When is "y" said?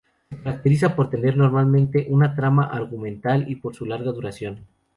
3.47-3.57